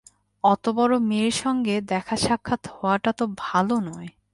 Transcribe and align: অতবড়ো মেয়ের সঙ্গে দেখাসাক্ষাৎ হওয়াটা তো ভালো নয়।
অতবড়ো 0.43 0.97
মেয়ের 1.09 1.35
সঙ্গে 1.43 1.75
দেখাসাক্ষাৎ 1.91 2.61
হওয়াটা 2.73 3.11
তো 3.11 3.25
ভালো 3.37 3.75
নয়। 3.87 4.09